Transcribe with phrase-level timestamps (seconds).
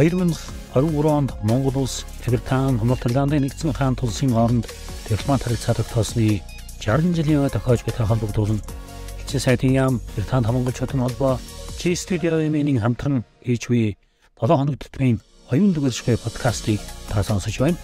[0.00, 4.64] 2023 онд Монгол улс Британи, Нидерландын нэгдсэн хаан тулсын хооронд
[5.04, 6.40] дипломат харилцааг тоосны
[6.80, 8.60] 60 жилийн өмнө тохиож буй холбогдуулан
[9.20, 11.36] Элчин сайдын яам Британи хамгаалчдын холбоо
[11.76, 13.96] Чи студиогийн хамтран хийж буй
[14.40, 15.20] 7 хоног төтмийн
[15.52, 16.80] оюун дүгэршгүй подкастыг
[17.12, 17.76] та сонсож байна.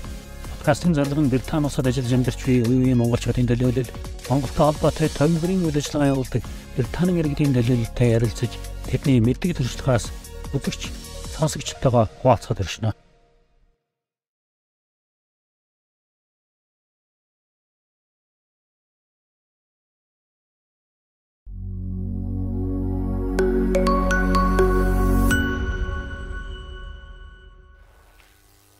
[0.57, 3.93] Подкастын зарлал нь Британи улсад ажиллаж амьдарч буй үеийн монголчуудын төлөөлөл
[4.33, 6.43] Монголтой холбоотой томилбарын үйл ажиллагаа явуулдаг
[6.80, 8.53] Британи иргэдийн төлөөлөлтэй ярилцаж
[8.89, 10.05] тэдний мэддэг төрслөхөөс
[10.57, 11.05] өдөрч
[11.37, 12.91] сонсогчтойгоо хуваалцахад иршнэ.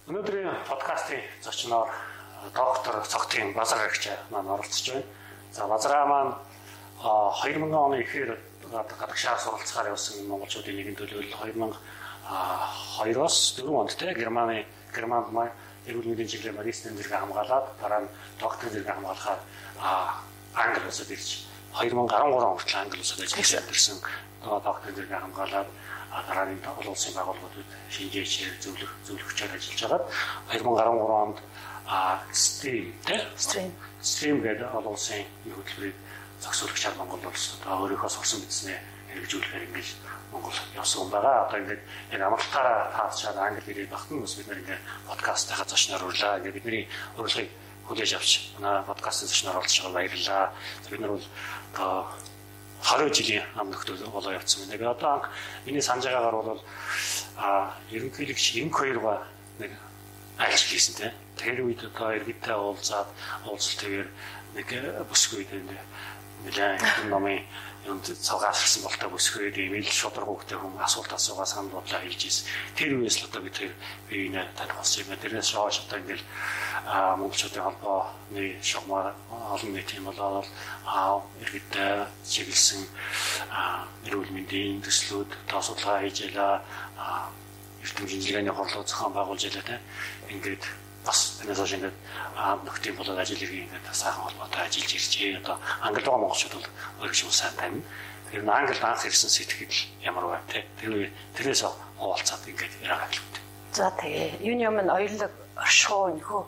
[0.09, 1.93] Өнөөдрийн подкастын зочноор
[2.57, 5.05] доктор цогтын базар агч маань оролцож байна.
[5.52, 6.33] За базараа маань
[7.05, 8.38] 2000 оны эхээр
[8.73, 11.77] гадагшаар суралцахаар явсан монголчуудын нэгэн төлөөлөл 2000
[12.27, 15.51] 2-оос 4 онд те Германы Германд маа
[15.87, 18.10] эрүүл мэндийн чиглэлээр магистрийн зэрэг хамгаалаад дараа нь
[18.43, 19.41] докторийн зэрэг хамгаалахаар
[20.59, 21.47] Англи улсад ирж
[21.79, 23.99] 2013 он хүртэл Англи улсад ажиллаж амьдэрсэн.
[24.43, 25.69] Докторийн зэрэг хамгаалаад
[26.27, 30.04] дараа нь олон улсын байгууллагуудад шинжээч зөвлөх зөвлөгчөөр ажиллаж хагаад
[30.51, 31.38] 2013 онд
[32.35, 33.71] Stream те Stream.
[34.02, 35.95] Stream гэдэг олон улсын хөтөлбөрийг
[36.43, 39.89] зохицуулагчаар Монгол улсад өөрийнхөө сурсан мэдснээ хэрэгжүүлэхээр ингэж
[40.33, 41.49] Монгол явсан юм байгаа.
[41.49, 46.39] Одоо ингээд яг амралтаараа таацчаад англи хэлээр багтан бас бид нэр ингээд подкасттай зочноор урлаа.
[46.39, 46.85] Ингээд бидний
[47.17, 47.51] урилгыг
[47.89, 50.45] хүлээж авч манай подкастын зочноор оролцож байгаа баярлалаа.
[50.91, 51.27] Бид нар бол
[51.73, 52.07] одоо
[52.83, 54.79] 20 жилийн ам нөхдөд болоо явцсан байна.
[54.79, 55.23] Би одоо
[55.65, 56.63] миний санаж байгаагаар бол
[57.37, 59.23] а ерөнхийлөгч 92 ба
[59.59, 59.71] нэг
[60.38, 61.15] ажил хийсэн тийм.
[61.37, 63.09] Тэр үед одоо иргэдтэй уулзаад
[63.48, 64.09] уулзалтайгээр
[64.56, 64.69] нэг
[65.09, 65.69] бүсгүй тийм
[66.44, 67.44] нэлээд номын
[67.87, 72.47] юунд цагаалсан болтой бүсгөөд имэйл шудраг хөвгтэй хүн асуулт асуугаа санал бодлоо хийж ирсэн.
[72.75, 73.72] Тэр үеэс л одоо бид тэр
[74.10, 75.14] биеийг таних болсон юм.
[75.22, 76.25] Тэрнээс хойш одоо ингээл
[77.19, 80.48] монголчуудын холбооны шугамар олон нийтийн болоод
[81.42, 82.82] иргэдтэй чиглэсэн
[84.06, 86.66] эрүүл мэндийн төслүүд тооцоолгоо хийж ялаа
[87.86, 89.80] эрдэм шинжилгээний хорлоо зохион байгуулж ялаа тийм
[90.34, 90.64] ингээд
[91.06, 91.97] бас танаас хойш ингээд
[92.66, 95.38] нөхдийн болоод ажил хэргийг ингээд сайхан холбоотой ажиллаж иржээ.
[95.38, 96.69] Одоо англи байгаа монголчууд бол
[97.06, 97.82] өөр шиг сайн тань.
[98.30, 100.66] Тэр нь англи анх ирсэн сэтгэл ямар вэ те.
[100.82, 101.62] Тэр тэрээс
[101.96, 103.38] хуваалцаад ингээд яриагаа хэлвэ.
[103.72, 106.42] За тэгээ юуны өмнө оюулаг оршихуу нөхөө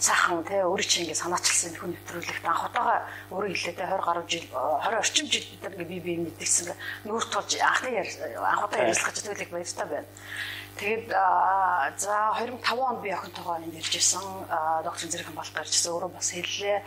[0.00, 4.24] сайхан тий өөрөө чинь ингэ санаачилсан нөхөө нэвтрүүлэгт анх удаага өөрөө хэлээ тий 20 гаруй
[4.32, 6.72] жил 20 орчим жил бид нар ингээ бие бие мэдэрсэн
[7.04, 10.08] нүүр тулж анхны анх удаа ярилцлага зүйлийг баяртай байна.
[10.78, 11.08] Тэгээд
[11.98, 14.22] за 2005 онд би охинтойгоо энд ирж исэн
[14.84, 16.78] докторийн зэрэг хамгаалалт гарч ирсэн өөрөө бас хэллээ.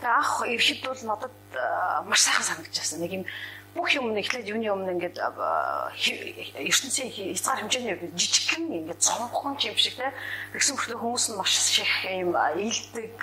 [0.00, 1.36] Тэгээд анх ирэхэд бол надад
[2.08, 2.98] маш сайхан санагдчихсан.
[3.04, 3.24] Нэг юм
[3.78, 10.10] бүх юм эхлээд юуны өмнө ингээд ертөнцийн хязгаар хэмжээний жижигхэн ингээд цомхон юм шиг те
[10.56, 13.14] тэгсэн хүртэл хүмүүс нь маш их юм ийдэг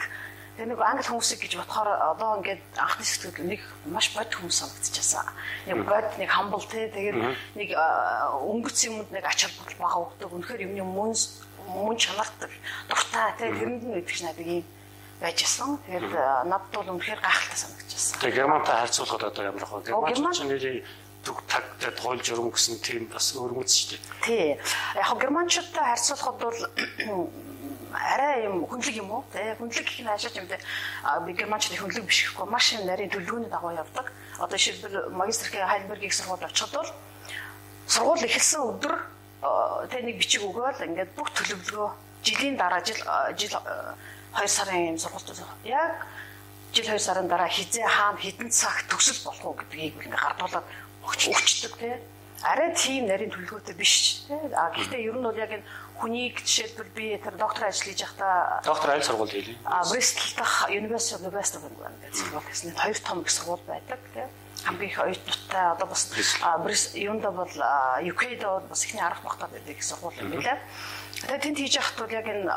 [0.55, 3.61] Тэгээ нэг англи хүмүүсийг гэж бодохоор одоо ингээд анхны сэтгэл нэг
[3.91, 5.27] маш бод хүмүүс санагдчихсан.
[5.67, 7.19] Нэг бод нэг хамбал те тэгээд
[7.59, 10.31] нэг өнгөц юмд нэг ач холбогдол бага өгдөг.
[10.31, 11.11] Үнэхээр юмны мөн
[11.75, 12.47] мөн чанартай
[12.87, 14.63] дуртай те тэрэнд нь идэх надад ийм
[15.19, 15.75] байжсэн.
[15.91, 16.15] Тэгээд
[16.47, 18.15] надад бол үнэхээр гайхалтай санагдчихсан.
[18.23, 20.87] Тэгээ Германтай харьцуулахад одоо ямар хөө Герман чинь нэрийн
[21.25, 24.01] зүг тагтай тойл журам гэсэн тийм бас өрмөц шүү дээ.
[24.23, 24.47] Тий.
[24.95, 26.59] Яг германчуудтай харьцуулахад бол
[27.93, 29.23] арай юм хүнлэг юм уу?
[29.33, 30.57] Тэ хүнлэг гэх нь хаашаач юм те.
[31.25, 34.11] Би германчны хүнлэг биш гэхгүй маш юм нарийн төлөвлөгөөний дагуу явдаг.
[34.39, 36.91] Одоо жишээлбэл магистрийн Хайнбергийн сургууль очиод бол
[37.87, 38.95] сургууль эхэлсэн өдөр
[39.91, 41.89] тэ нэг бичиг өгөөл ингээд бүх төлөвлөгөө
[42.25, 42.97] жилийн дараа жил
[43.37, 43.53] жил
[44.33, 46.07] 2 сарын юм сургуульд яг
[46.73, 50.65] жил 2 сарын дараа хизээ хаана хідэн цаг төгсөл болох уу гэдгийг ингээд гардуулаад
[51.05, 51.95] өгчдөг тий.
[52.41, 54.41] Арай тийм нарийн төлөвлөгөөтэй биш тий.
[54.57, 55.63] А гэхдээ ер нь бол яг энэ
[55.99, 59.57] хүнийг жишээлбэл би тэр доктор ажил хийж байхдаа доктор аль сургууль хийлээ?
[59.65, 63.99] А Bristol дахь University of West England гэдэг сургууль гэсэн хоёр том их сургууль байдаг
[64.13, 64.29] тийм
[64.65, 66.09] хамгийн их оюутнуудтай одоо бас
[66.95, 67.49] юунда бол
[68.01, 70.57] UK-д бас ихний 10 багтаа байдаг сургууль юм билээ.
[71.21, 72.49] Тэгээд тэнд хийж байхад бол яг энэ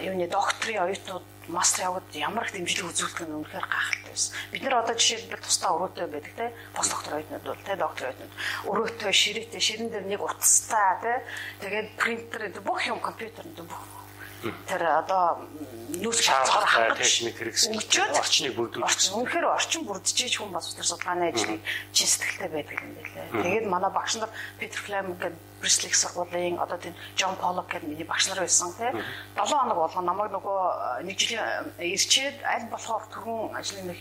[0.00, 4.32] юуны докторийн оюутнууд мастер яваад ямар их дэмжлэг үзүүлдэг нь үнэхээр гайхалтай байсан.
[4.50, 6.46] Бид нар одоо жишээлбэл тусдаа өрөөтэй байдаг те.
[6.74, 8.34] Бос доктор оюутнууд бол те доктор оюутнууд.
[8.70, 11.12] Өрөөтэй ширээтэй ширэн дээр нэг утастай те.
[11.60, 13.99] Тэгээд принтер бүх юм компьютер бүх
[14.40, 15.44] тэр одоо
[16.00, 17.76] нүүрс шаардлага хангаж техник хэрэгсэл
[18.16, 21.60] орчныг бүрдүүлж үнэхээр орчин бүрдчихэж хүн бас тэр судалгааны ажлыг
[21.92, 23.26] чин сэтгэлтэй байдаг юм байлээ.
[23.36, 28.08] Тэгээд манай багш нар Питер Флем гэдэг Брислик сургуулийн одоо тийм Джон Поллок гэдэг миний
[28.08, 28.96] багш нар байсан тийм.
[29.36, 31.44] 7 хоног болгоо намайг нөгөө нэг жилийн
[31.76, 34.00] ирчээд аль болохоор түрүүн ажлын нэг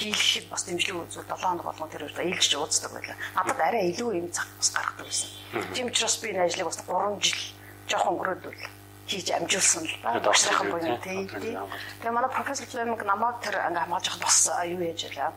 [0.00, 3.16] хийлгэхэд бас дэмжлэг үзүүл 7 хоног болгоо тэр үед ээлжиж ууддаг байлаа.
[3.36, 5.28] Надад арай илүү юм цаг бас гаргадаг байсан.
[5.76, 7.42] Тийм учраас би энэ ажлыг бас 3 жил
[7.84, 10.20] жоохон өнгөрөөдөл хийж амжуулсан л ба.
[10.20, 11.28] Багшрахын буюу тийм.
[11.28, 15.32] Тэгээ манай профессор Флеминг намайг тэр анги хамгаалж хад бас юу яаж ялаа.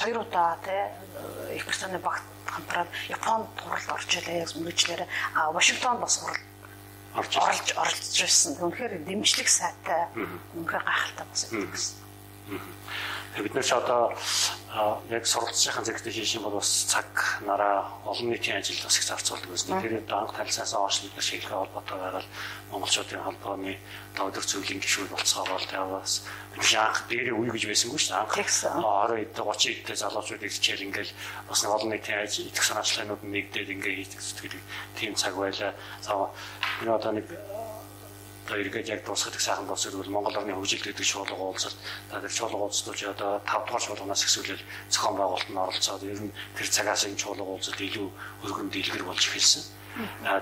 [0.00, 5.02] Хоёр удаа тий их британий багт хамтраад Японд турал орж илээ мөрөжлөөр
[5.34, 6.40] а Вашингтонд бас урал
[7.14, 8.56] орж орж орж ирсэн.
[8.60, 10.08] Үнэхээр дэмжлэг сайтай.
[10.56, 12.09] Үнэхээр гайхалтай бас гэсэн.
[13.40, 14.10] Бид нар ч одоо
[15.08, 17.06] яг суралцсан зэрэгтэй хийх юм бол бас цаг
[17.46, 19.78] нараа олон нийтийн ажилд бас их зарцуулдаг байсан.
[19.78, 22.26] Тэр үед анх талсаас хойш бид нар шийдэх холбоотой байгаад
[22.74, 23.78] монголчуудын холбооны
[24.18, 28.22] өдөр зөвлөлийн гишүүд болцоогоо таваас бид анх дээрээ үе гэж байсангүй шүү дээ.
[28.22, 31.12] Анх 20 эд 30 эдтэй залуучууд ирчээл ингээл
[31.46, 34.58] бас олон нийтийн ажил идэх санаачлалууд нэгдээд ингээ хийдэг зүйл
[34.98, 35.72] тийм цаг байлаа.
[36.02, 36.30] За
[36.82, 37.26] энэ одоо нэг
[38.50, 41.78] одоо эргээд яг дуусгах сайхан дуусах бол Монгол орны хөгжил гэдэг шуулга уулзалт
[42.10, 46.34] та тэр шуулга уулзтуулж одоо 5 дугаар шуулганаас эхсүүлэл зохион байгуулалт нь оролцоод ер нь
[46.58, 48.08] тэр цагаас энэ шуулга уулзалт илүү
[48.42, 49.62] өргөн дэлгэр болж эхэлсэн.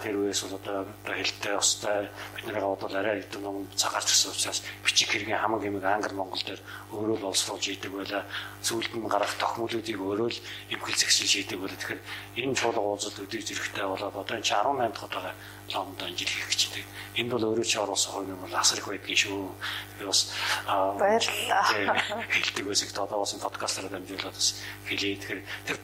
[0.03, 5.09] Тэр үеэс бол одоо хэлтэй устай бидний бодвол арай хэдэн ном цагаарч ирсэн учраас бичиг
[5.09, 6.61] хэргийн хамаг хэмэг англи монгол дээр
[6.93, 8.29] өөрөө л олсруулж идэг байла
[8.61, 10.43] зүйлд нь гарах тохиолдлуудыг өөрөө л
[10.73, 12.03] эмхэл зэгшил шийдэг байла тэгэхээр
[12.45, 15.35] энэ чуулга уулзалт өдөрж ирэхтэй болоод одоо энэ 18 дахь удаагаа
[15.75, 16.87] лондон жил байна.
[17.17, 19.53] Энд бол өөрөө чи оруулсан хувь юм бол асар их байдгийн шүү.
[19.99, 20.33] Би бас
[20.67, 22.25] баярлалаа.
[22.29, 22.89] Хэлдэг байсан.
[22.95, 24.49] Одоо бас подкастаар дамжуулаад бас
[24.89, 25.17] хэлээ.
[25.19, 25.79] Тэгэхээр тэр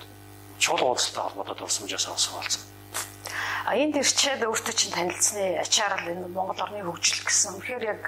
[0.59, 2.63] чуулга уулзалттай холбоотой дурсамжаас авсан болсон.
[3.65, 7.59] А энэ дэрчээд өөртөө чинь танилцсны ачаарл энэ Монгол орны хөгжил гэсэн.
[7.61, 8.03] Тэгэхээр яг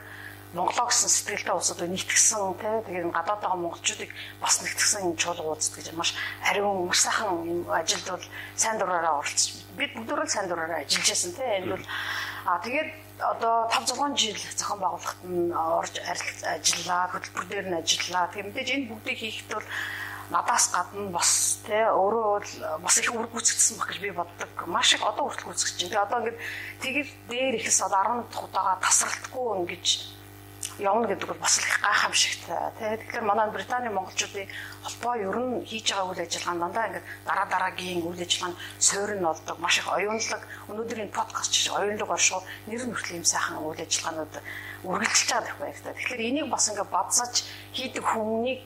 [0.54, 4.10] Монголоо гэсэн сэтгэлтэй улсууд нийтгсэн тий тэгээд гадаад байгаа монголчуудыг
[4.40, 6.14] бас нэгтгсэн энэ чуулга уулзт гэж маш
[6.48, 11.32] ариун маш сайхан юм ажилд бол сайн дураараа оролцож бид бүгдөө сайн дураараа ажиллаж байсан
[11.36, 11.84] тий энэ бол
[12.46, 12.90] а тэгээд
[13.20, 18.30] одоо 5 6 жил зохион байгуулахад нь орж ажиллаа хөтөлбөр дээр нь ажиллаа.
[18.32, 19.68] Тэгээд мэдээж энэ бүгдийг хийхэд бол
[20.30, 24.50] надаас гадна бас тий өөрөө бол бас их үр гүйцэгдсэн баг гэж би боддог.
[24.66, 25.90] Маш их одоо хүртэл гүйцэгдэж байна.
[25.90, 26.38] Тэгээ одоо ингээд
[26.82, 29.86] тэгэр дээр ихс одоо 11 дахь удаага тасралтгүй ингэж
[30.78, 32.72] явна гэдэг бол бас их гайхамшигтай.
[32.78, 34.48] Тэгээд тэгэхээр манай Британий монголчуудын
[34.82, 39.24] холбоо ер нь хийж байгаа үйл ажиллагаа дандаа ингээд дараа дараагийн үйл ажиллагаанд суурь нь
[39.24, 39.56] болдог.
[39.62, 44.34] Маш их оюунлаг өнөөдрийн подкаст чинь оюунлаг оршуу нэр нь хүртэл юм сайхан үйл ажиллагаанууд
[44.84, 45.92] үргэлжилж байгаа гэх баяртай.
[45.94, 47.34] Тэгэхээр энийг бас ингээд бадсаж
[47.72, 48.60] хийдэг хүмүүнийг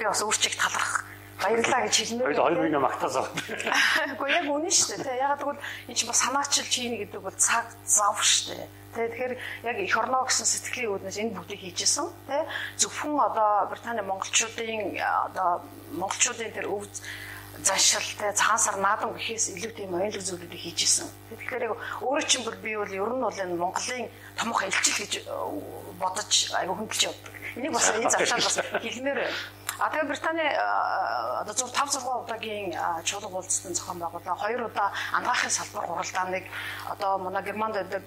[0.00, 1.04] би бас өөрчиг талархах
[1.40, 2.32] баярлаа гэж хэлмээр.
[2.32, 3.28] Хоёул хоёр минут магтаасаа.
[3.36, 5.20] Гэхдээ яг үнэн шүү дээ.
[5.20, 8.68] Яг тэгвэл энэ чинь бас санаачилж хийнэ гэдэг бол цаг зав шүү дээ.
[8.96, 9.32] Тэгэхээр
[9.68, 12.08] яг эх орноо гэсэн сэтгэлийн үүднээс энэ бүгдийг хийжсэн.
[12.28, 12.48] Тэ
[12.80, 15.62] зөвхөн одоо Британий монголчуудын одоо
[15.94, 16.84] монголчуудын тэр өв
[17.62, 21.06] заншил тэ цагаан сар наадам гэхээс илүү тийм оюунлаг зүйлүүдийг хийжсэн.
[21.30, 25.12] Тэгэхээр яг өөрөө чинь бол би бол ер нь бол энэ Монголын томох элчил гэж
[26.00, 27.34] бодож аягүй хөндлөж явдаг.
[27.56, 29.36] Энийг бас энэ завшаал бас хэлмээр байна.
[29.80, 30.50] А тэгээ Британий
[31.40, 34.36] одоо 5 6 удаагийн чуулга уулзсан зохион байгуулаа.
[34.36, 36.44] Хоёр удаа ангаахын салбар хуралдааныг
[36.92, 38.04] одоо манай Германд байдаг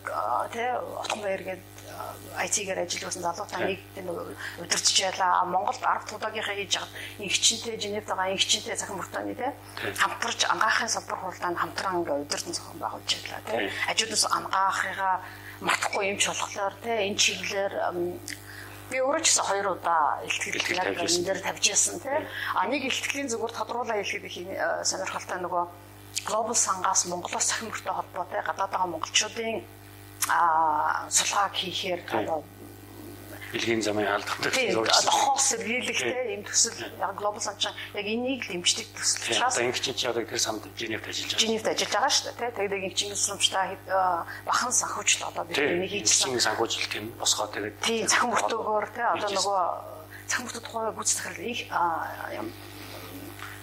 [0.53, 0.69] тий
[1.01, 1.73] Отгон баяр гэдэг
[2.45, 5.45] IT-гээр ажилласан залуутаа нэг тийм удирдах байлаа.
[5.45, 9.51] Монголд 10 удаагийнхаа хийж хаад ингчэнтэй Женевд байгаа ингчэнтэй захин Британий тий
[9.97, 13.69] хамтарч ангаахын салбар хуралдаанд хамтран ингээ удирдан зохион байгуулж байлаа тий.
[13.87, 15.15] Хажуудаас ангаахыгаа
[15.61, 17.73] мартахгүй юм ч болохоор тий энэ чиглэлээр
[18.93, 22.13] Би өөрөө ч гэсэн хоёр удаа илтгэл яг энэ дээр тавьж яасан тий.
[22.53, 25.63] А нэг илтгэлийн зүгээр тодруулаа хэлэхэд их э, сонирхолтой нөгөө
[26.29, 29.65] глобал сангаас Монголоос цахим мөртэй холбоотой гадаад байгаа монголчуудын
[30.29, 32.45] а сулгааг хийхээр одоо
[33.53, 38.87] бэлгийн замын алдахтай зурж хоос сэргийлэхтэй юм төсөл яг глобал санч яг энийг л дэмждэг
[38.97, 41.45] төсөл учраас ингэ чинь чи одоо тэр самд Женевт ажиллаж байгаа.
[41.45, 42.51] Женевт ажиллаж байгаа шүү дээ.
[42.57, 43.77] Тэгээд ингэ чинь сумчтай
[44.49, 46.41] бахан санхүүжл одоо бид энийг хийжсэн.
[46.41, 49.61] Санхүүжл тийм босгоо тэгээд тийм цахим мөртөөгөөр тий одоо нөгөө
[50.27, 51.59] цахим мөртөд тухай гүйцэтгэл их
[52.33, 52.47] юм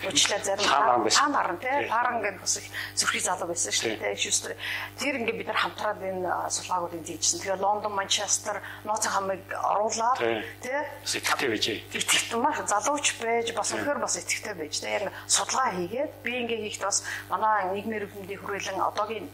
[0.07, 1.89] Уучлаа зарим та наран тий.
[1.89, 2.59] паран гэдэг бас
[2.97, 4.57] зүрхий залуу байсан шүү дээ шүүстэр.
[4.97, 7.41] Тэр ингээд бид нар хамтраад энэ сулгаагуудыг дийжсэн.
[7.41, 10.19] Тэгээ Лондон, Манчестер, Ноцын хамыг оруулаад
[10.65, 10.81] тий.
[11.05, 11.79] сэтгэвтэй байжээ.
[11.93, 16.65] Итгэвтэй маш залууч байж бас өнөхөр бас итгэвтэй байж тий яг судалгаа хийгээд би ингээд
[16.65, 19.27] хийхдээ бас манай нийгмийн эрхлэндийн хүрээлэн одоогийн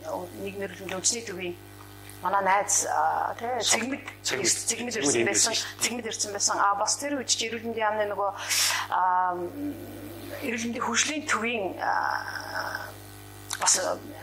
[0.42, 1.54] нийгмийн эрхлэндийн үндэсний төвийн
[2.22, 2.86] манай найз
[3.38, 4.96] тий цэгмэд цэгмэд.
[4.98, 5.54] ирсэн байсан.
[5.80, 6.56] цэгмэд ирсэн байсан.
[6.58, 8.30] А бас тэр үед эрүүл мэндийн яамны нөгөө
[10.42, 11.64] мэндийн хөгжлийн төвийн
[13.60, 13.74] бас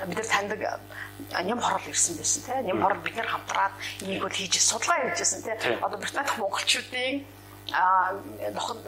[0.08, 0.62] бид нар таньдаг
[1.44, 5.42] ням хорол ирсэн байсан тийм ням хорол бид нар хамтраад энийг бол хийж судалгаа хийжсэн
[5.44, 7.26] тийм одоо Британи дахь монголчуудын
[7.72, 8.14] а
[8.54, 8.80] ноход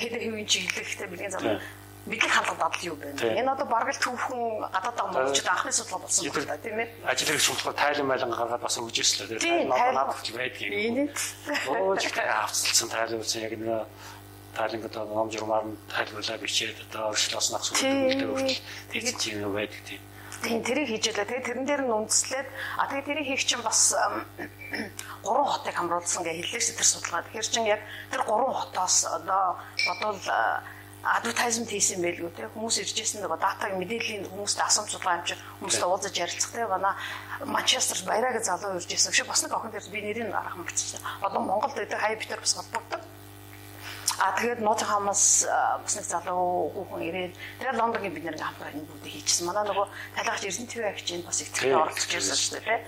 [0.00, 1.60] хэдэр хэвийн чиглэлтэй бэлгийн зам
[2.06, 3.16] бидний хандлага дадал юу бэ?
[3.16, 6.88] Энэ одоо бараг л түүхэн гадаад монголчууд анхны судалгаа болсон байна да тийм ээ.
[7.08, 9.40] Ажил хэрэг судалгаа тайлан байлан гаргаад бас өгжээслээ.
[9.40, 11.16] Тэгээд надад надад байдгийг.
[11.68, 13.88] Оо чихтэй авцалсан тайлан үзсэн яг нэг
[14.56, 19.82] тайлан одоо ном журмаар нь тайлбарлаа бичээд одоо нах сүлдөлтэй хүртэл тэгж тийм юу байдаг
[19.84, 20.02] тийм.
[20.42, 21.24] Тийм тэрийг хийж байлаа.
[21.24, 23.94] Тэгээд тэрэн дээр нь үндэслээд а тэгээд тэрийг хийх чинь бас
[25.24, 27.22] гурван хотыг хамруулсан гэж хэллээш тэр судалгаа.
[27.24, 27.80] Тэгэхээр чинь яг
[28.10, 29.56] тэр гурван хотоос одоо
[29.86, 30.20] бодвол
[31.04, 36.14] адвертайзмент хийсэн байлгүй те хүмүүс иржсэн нөгөө датаг мэдээллийн хүмүүст асуумж судалгаа амжиж хүмүүстэй уулзаж
[36.16, 36.94] ярилцах те манай
[37.44, 41.04] Манчестер баяраг залуу иржсэн шиг бас нэг охин дээр би нэрийг арах мөрчсөн.
[41.20, 43.00] Одоо Монголд гэдэг хай битэр бас холбогддог.
[44.18, 45.46] А тэгээд Нотингhamаас
[45.82, 49.46] бас нэг залуу хүүхэн ирээд тэгээд Лондонгийн бид нэр хамтраа энэ бүгдийг хийчихсэн.
[49.50, 52.80] Манай нөгөө талхагч Эрдэнэ ТV агчийн бас их тэр оролцож байсан шүү дээ.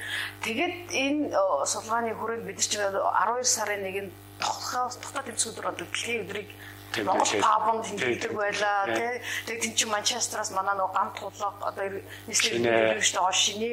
[0.47, 1.23] Тэгээд энэ
[1.67, 6.49] судалгааны хүрээнд бид чинь 12 сарын 1-нд тогтхоо тогтоод тэмцэх өдөр дэлхийн өдрийг
[6.95, 9.21] Пабон хийдэг байлаа тий.
[9.47, 11.85] Тэгээд тэн чинь Манчестераас манай нөгөө гам тулаг одоо
[12.27, 12.65] нийслэл
[13.03, 13.73] шүү дээ шинэ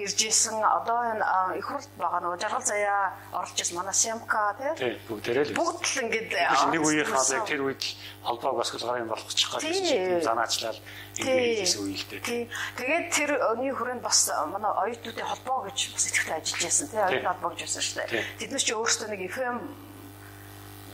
[0.00, 4.96] ирж исэн одоо энэ их хурд байгаа нөгөө жаргал заяа орж ирсэн манай Сямка тий.
[5.08, 6.30] Бүгдээрээ л бүгд л ингээд
[6.72, 7.82] нэг үеийн хаалыг тэр үед
[8.24, 10.78] холбоог бас гарын болгочих гэж занаачлал
[11.14, 12.48] хийсэн үе л дээ.
[12.80, 17.00] Тэгээд тэр өний хүрээнд бас манай оюутнуудын холбоо гэж бас идэвхтэй ажиллаж байсан тий.
[17.04, 18.24] Оюутны холбоо гэж байсан шүү дээ.
[18.40, 19.58] Тэд нар ч өөрсдөө нэг FM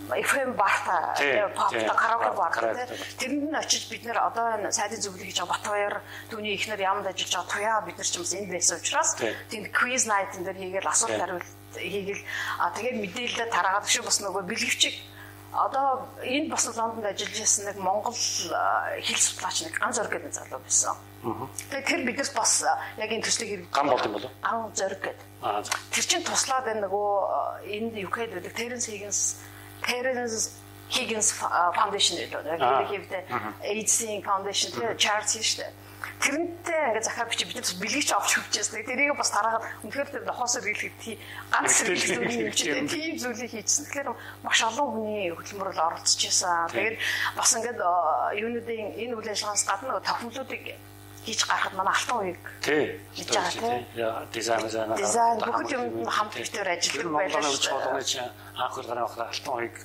[0.08, 1.14] FM барта
[1.54, 2.86] попта караоке барта
[3.20, 5.96] тэрэнд нь очиж бид нэр одоо энэ сайдын зөвлөлийг хийж байгаа Батбаяр
[6.30, 9.10] түүний ихнэр ямд ажиллаж байгаа туяа бид нар ч юмс энд байсан учраас
[9.50, 12.22] тэнд quiz night энэ хийгээл асуулт хариулт хийгээл.
[12.58, 14.94] А тэгээд мэдээлэлээ тараагаад шүү бас нөгөө бэлгэвчиг.
[15.50, 20.62] Одоо энэ бас Лондонд ажиллаж байсан нэг Монгол хэл судлаач нэг ган зориг гэдэг залуу
[20.62, 20.94] байсан.
[21.70, 24.30] Тэгээд тэр бидээс бас яг энэ төслийг ган болд юм болов?
[24.42, 25.26] Ган зориг гэдэг.
[25.90, 27.10] Тэр чинь туслаад энэ нөгөө
[27.66, 29.42] энд UK гэдэг Terence Higgins
[29.82, 30.60] Parents
[30.90, 31.30] Higgins
[31.76, 32.58] Foundation гэдэг.
[32.58, 33.22] Яг хэвдээ
[33.62, 35.72] AIDS-ийн foundation тэгээ charity шүү дээ.
[36.20, 38.84] Тэрнтэй ингээ захаар бичиж бид нар бэлгийч авч хөвчээсэн.
[38.84, 41.16] Тэрийг бас тараагаад үнэхээр тэр нохоосоор хэлэхэд тий
[41.48, 42.88] ганц зүйлийг хийчихсэн.
[42.88, 43.84] Тийм зүйлийг хийчихсэн.
[43.86, 44.08] Тэгэхээр
[44.44, 46.68] маш олон хүний хөдөлмөрөөр оролцож байсан.
[46.74, 46.96] Тэгээд
[47.38, 47.80] бас ингээд
[48.36, 50.64] юунуудын энэ үйл ажиллагаанаас гадна тохиомлуудыг
[51.30, 52.34] хийж гарахад манай алтан
[52.66, 52.98] тий.
[53.14, 53.78] хийж байгаа тий.
[54.34, 58.30] дизайн дизайн дизайн бүгд юм хамт битээр ажилладаг байлаа шүү дээ.
[58.58, 59.76] анх хөл гарах алтан уяг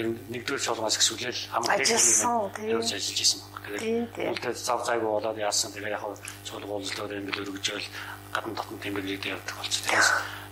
[0.00, 2.36] ер нь нэгдүгээр шалгаас ихсүүлэл хамгийн ажилласан
[2.74, 3.78] явж ажиллаж исэн байна.
[4.16, 5.72] Тэгээд зав зайгүй болоод яасан.
[5.72, 6.04] Тэгээ яг
[6.44, 7.88] цулгуулалтаар ингэж өргөжөөл
[8.34, 9.84] гадна дотн тэмдэглээд явдаг болчих.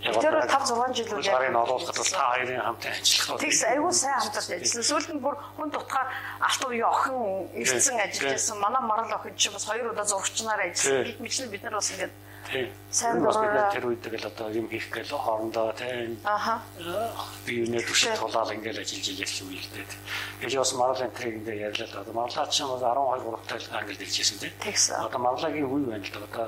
[0.04, 3.40] Тэгээс яг тэр 5 6 жил үйл гарыг олуулахад бол та хоёрын хамт ажиллах.
[3.40, 4.84] Тэгс айгүй сайн хамтарч ажилласан.
[4.84, 6.04] Сүүлд нь бүр хүн тутгаа
[6.44, 7.16] алт уу охин
[7.56, 8.60] ирсэн ажиллаж байсан.
[8.60, 11.08] Манай марал охин чинь бас хоёр удаа зурагчнаар ажилласан.
[11.08, 11.88] Бид мэтлэн бид нар бас
[12.52, 16.14] ингэж Сайн дураа тэр үед тэгэл одоо юм хийх гээл хоорондоо тийм.
[16.22, 16.62] Аха.
[17.42, 19.86] Би юунэ түшиж тулаал ингээл ажиллаж ийлэх юм л дээ.
[20.38, 23.98] Гэж бас Марлын трийг ингээ ярьлаа л одоо Марлаа чинь бол 12 3 тал англи
[23.98, 24.54] дэлжсэн тийм.
[24.62, 24.94] Тэгсэн.
[25.10, 26.22] Одоо Марлагийн үе байна л да.
[26.22, 26.46] Одоо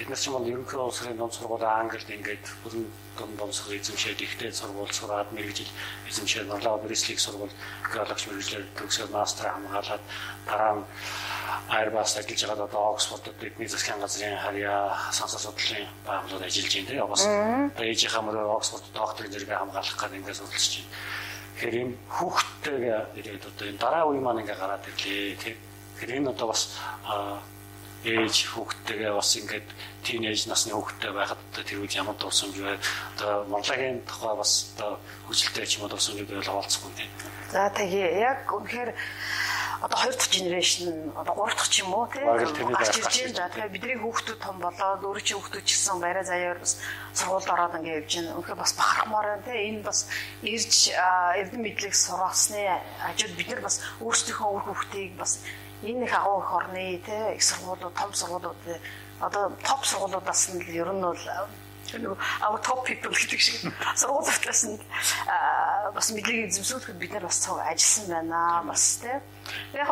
[0.00, 2.84] тэд нар чинь бол ерөнхий улсын дунд сургуулийн англид ингээд бүрэн
[3.20, 5.68] дунд дундсаг эзэмшээд ихтэй сургууль сураад мэрэгжил
[6.08, 7.52] эзэмшээд Марлаа Брэслиг сургууль
[7.92, 10.02] геологч мэрэгчлэр төгсөөд мастер хамгаалаад
[10.48, 10.84] дараа нь
[11.70, 17.08] Airbus ажиллаж байгаа одоо Оксфордод бидний засгийн газрын харьяа сонсо судлалын байгууллагад ажиллаж байна тийм
[17.14, 17.24] бас
[17.80, 20.90] ээжийнхаа мөрөө Оксфорд докторийн зэрэгээ хамгаалах гэдэг ингээд судалж байна.
[21.54, 25.58] Тэгэхээр энэ хүүхдтэйгээ ирээд одоо энэ дараа үе маань ингээд гараад ирлээ тийм.
[25.94, 26.62] Тэгэхээр энэ одоо бас
[28.04, 29.68] ээж хүүхдтэйгээ бас ингээд
[30.04, 32.76] тийнейж насны хүүхдтэй байхад тэр үед ямар дурсамж бай
[33.16, 37.10] одоо Монголын тухай бас одоо хүчтэй ч юм уу дурсамжууд байл хаалцахгүй тийм.
[37.48, 38.90] За тэгээ яг үнэхээр
[39.84, 42.24] одоо хоёр дахь генерашн одоо гурав дахь ч юм уу тийм
[42.72, 43.36] гарч ирж байна.
[43.36, 46.72] За тэгэхээр бидний хүүхдүүд том болоод өөрөө чи хүүхдүүд ч гэсэн байраа заяар бас
[47.12, 48.36] сургуульд ороод ингээд явж байна.
[48.40, 49.98] Үнэхээр бас бахархмаар байна тийм энэ бас
[50.40, 50.72] ирж
[51.36, 52.62] эрдэм мэдлэг сургасны
[53.04, 55.32] хажууд бид нар бас өөрсдийнхөө үр хүүхдийг бас
[55.84, 58.60] энэ их агуу их орны тийм их сургуулиуд том сургуулиуд
[59.20, 61.22] одоо топ сургуулиудаас нь ер нь бол
[62.02, 63.72] нөгөө our top people гэдэг шиг.
[63.94, 64.78] Сургуулиудаас нь
[65.94, 69.20] бас мэдлэгийг эзэмшүүлэхэд бид нар бас цог ажилласан байна бас тийм
[69.74, 69.88] яг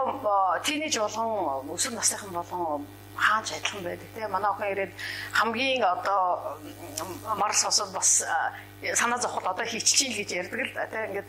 [0.65, 4.93] тийнейж болгон өсвөр насныхан болгон хаач адилхан байдаг тийм манай охин ирээд
[5.33, 6.59] хамгийн одоо
[7.37, 8.25] марс сонсоод бас
[8.95, 11.29] санаа зовхол одоо хийчихин гэж ярьдаг л тийм ингээд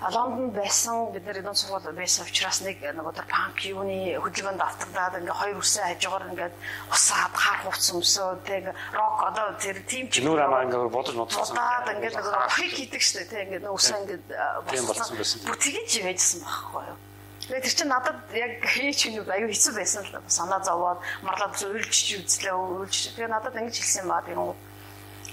[0.00, 5.20] Лондонд байсан бид нар эдэн сургууль байсан учраас нэг нөгөө тэр панк юуны хөдөлгөөнд автагдаад
[5.20, 6.54] ингээ хоёр үсээ хажуугаар ингээд
[6.88, 8.64] усаад хар хувц өмсөө тэг
[8.96, 11.52] рок одоо тэр тим ч нүүр амаа ингээ бодож бодсон.
[11.52, 14.20] Удаад ингээ нөгөө хик хийдэг штэ тэг ингээ үсээ ингээ
[14.88, 15.38] болсон байсан.
[15.44, 16.98] Бүр тэгэж байжсан байхгүй юу?
[17.50, 21.92] Тэгээд тэр чинь надад яг хээч хүнүүд аюу хэцүү байсан л санаа зовоод марлаад уйлж
[22.24, 23.12] үзлээ уйлж.
[23.18, 24.40] Тэгээд надад ингэж хэлсэн юм аа тийм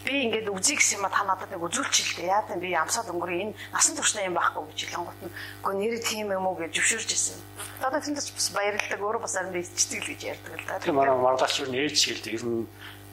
[0.08, 2.32] би ингээд үзье гэсэн юм та надад нэг үзүүлчихлээ.
[2.32, 5.96] Яа гэвэл би амсаад өнгөрөө энэ насан туршны юм байхгүй гэж хэлэнгуут нь үгүй нэр
[6.00, 7.38] тийм юм уу гэж зөвшөөрч ирсэн.
[7.84, 10.80] Одоо тэндээс бас баярлалаа өөрөө бас аринд ичдэг л гэж ярьдаг л да.
[10.80, 12.34] Тийм манай маргааш юу нээж хэлдэг.
[12.40, 12.64] Ер нь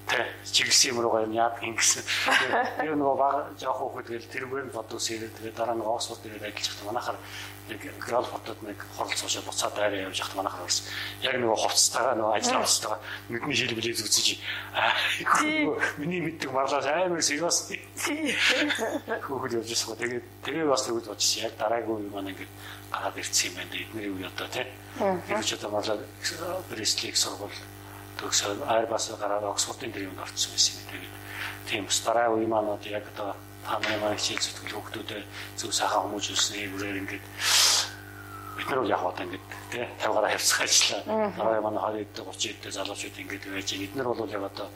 [0.07, 2.05] тэ чиглэсэн юм руугаа юм яад ингэсэн.
[2.85, 6.45] Тэр нөгөө баг жоох хөөхд гэл тэргээр нь бодос ирээд тэгээ дараа нь Оксфорд ирээд
[6.45, 7.19] ажиллаж байхдаа манайхаар
[7.69, 10.85] нэг грал фотод нэг хорол суушаа буцаад байраа явж явахт манайхаар бас
[11.23, 13.01] яг нөгөө хувцастайгаа нөгөө ажил хувцастайгаа
[13.33, 14.27] нүдний шил билээ зүцэж
[15.97, 17.73] миний мэддэг марлаас амар сериус
[19.25, 19.97] хөөхд явж байгаа.
[19.97, 21.45] Тэгээд тэгээ бас тэгж бодчихсон.
[21.49, 22.53] Яг дараагийн үе маань ингээд
[22.93, 23.75] гараад ирсэн юм байна.
[23.81, 24.69] Эдний үе одоо тийм.
[25.29, 25.97] Тэгж одоо марлаа
[26.69, 27.59] Брэслийг сургууль
[28.21, 29.45] төгсөөд Airbus гараад
[29.81, 30.87] тэр юмд орсон байсан юм.
[30.93, 31.15] Тэгээд
[31.69, 33.33] тийм бас дараа үе маань одоо яг одоо
[34.01, 35.23] маань хичээл зүтгэл хүмүүстэй
[35.57, 37.25] зөв сайхан хүмүүжүүлсэн эврээр ингээд
[38.57, 41.03] бид нар яг одоо ингээд тий тавгараа хавцах ажиллаа.
[41.37, 44.69] Дараа манай 20 эд 30 эд залуучууд ингээд байж бид нар бол яг одоо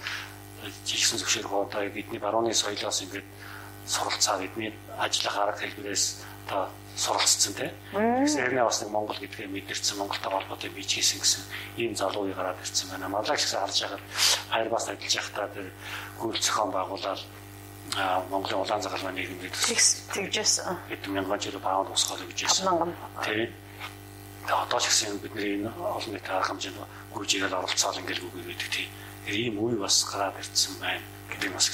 [0.85, 3.29] жижигсэн зөвшөөрөх одоо бидний барууны соёлоос ингээд
[3.87, 6.05] суралцаа бидний ажиллах арга хэлбэрээс
[6.47, 7.71] одоо суралцсан тий.
[7.95, 11.43] Тэгсэн хэрнээ бас нэг Монгол гэдгээ мэдэрсэн Монголтой холбоотой бий хийсэн гэсэн
[11.79, 13.07] ийм залуу гараад ирсэн байна.
[13.09, 14.05] Малайч гэсэн харж байгаад
[14.51, 15.67] Airbus ажиллаж байхдаа тэр
[16.19, 17.23] гүйл зохион байгуулаад
[17.97, 19.49] Монголын улаан загалмай нийгэмд
[20.13, 20.77] тэгжсэн.
[20.89, 22.95] Хэдэн мянган жил паунд усгоод өгч байсан.
[23.25, 23.49] Тий.
[24.45, 26.79] Тэгээ одоо ч гэсэн бидний энэ олон нийтийн арга хэмжээнд
[27.13, 28.87] гүйжигээр оролцоол ингээл үгүй гэдэг тий.
[29.25, 31.67] Тэр ийм үе бас гараад ирсэн байна гэдэг бас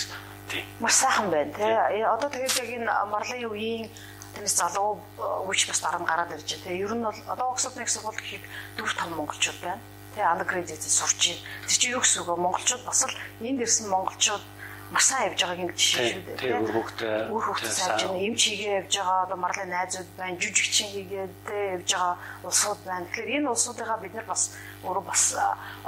[0.49, 0.63] тий.
[0.79, 2.03] Маш сайхан байна тий.
[2.07, 3.91] Одоо тэгээд яг энэ марлын үеийн
[4.35, 6.79] тэрнээс залуу үуч бас дараа нь гараад ирж байна тий.
[6.79, 8.45] Ер нь бол одоо Оксфорд нэг сургууль гэхэд
[8.79, 9.83] 4 5 монголчууд байна.
[10.15, 11.43] Тий, андгрэдид сурч байна.
[11.67, 12.43] Тэр чинь юу гэсэн үг вэ?
[12.43, 14.45] Монголчууд бас л энд ирсэн монголчууд
[15.01, 16.39] сайн явж байгааг ингэ жишээ шүү дээ.
[16.39, 17.15] Тийм үр хөвгтэй.
[17.33, 18.23] Үр хөвгтэй сайж байна.
[18.27, 20.39] Эмч хийгээ явж байгаа одоо марлын найзууд байна.
[20.39, 23.07] Жүжигчин хийгээд явж байгаа улсууд байна.
[23.09, 24.43] Тэгэхээр энэ улсуудыгаа бид нар бас
[24.85, 25.23] өөрөө бас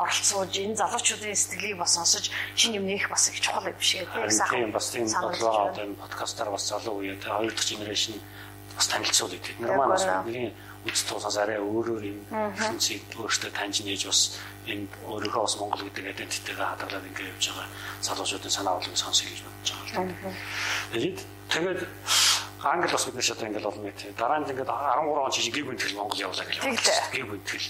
[0.00, 2.24] оролцуулж энэ залуучуудын сэтгэлийг бас сонсож
[2.56, 4.58] шинэ юм нээх бас их чухал юм шиг тийм сайхан.
[4.58, 8.16] Тийм бас тийм бодлоо одоо энэ подкастаар бас залуу үе тэ хоёр дахь генерашн
[8.76, 9.40] бас танилцуулъя.
[9.40, 10.52] Бид нар маань бас бидний
[10.86, 12.20] үз тусаас арай өөрөөр юм
[12.56, 14.20] шинцийг өөртөө таньж нээж бас
[14.66, 17.68] энэ өөрийнхөө бас Монгол гэдэг айдентитэйгээ хадгалаад ингэ явж байгаа
[18.02, 20.34] залуучуудын санаа бодлогыг сонсъё гэж бодож байгаа.
[20.92, 21.18] Тэгээд
[21.50, 21.80] тэгээд
[22.62, 24.10] англи бас бид шат ингээл болно тий.
[24.16, 26.78] Дараа нь ингээд 13 он чиг гиг бэнтгэл Монгол явуулаа гэж байна.
[27.12, 27.68] Гиг бэнтгэл.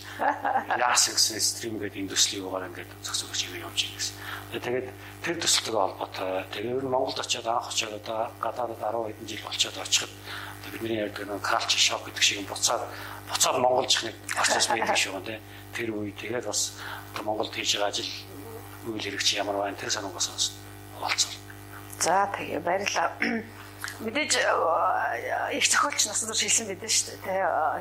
[0.78, 4.16] Яасан гэсэн стрим гэдэг индустригоор ингээд зөксөгч юм явж байгаа гэсэн.
[4.62, 4.88] Тэгээд
[5.26, 6.44] тэр төсөлтөйг холбоотой.
[6.54, 10.12] Тэгээд Монголд очиод анх очиод одоо гадаадд 10 хэдэн жил болчиход очиход
[10.72, 12.82] бидний ярьдаг нэг culture shock гэдэг шиг буцаад
[13.30, 15.40] буцаад монголжих нэг процесс байдаг шүү дээ.
[15.74, 16.78] Тэр үе тэгээд бас
[17.22, 18.10] Монголд хийж байгаа ажил
[18.86, 20.56] үйл хэрэгч ямар байна тэр санаагаа сонсно.
[21.02, 21.32] Олцсон.
[22.00, 23.10] За тэгээ баярлалаа.
[24.00, 24.32] Мэдээж
[25.56, 27.24] их зохиолч насан турш хэлсэн байдаг шүү дээ.
[27.24, 27.34] Тэ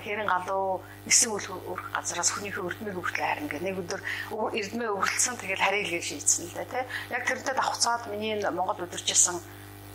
[0.04, 5.36] хэрэн галуу нисэн үл өрх газараас хүнийхээ өрдмийг өвөртлөө харин гэх нэг өдөр эрдмээ өвөрлцсөн
[5.40, 6.84] тэгэл харилгээ шийдсэн л дээ.
[7.12, 9.40] Яг тэрнтэй давхцаад миний Монгол удиржсэн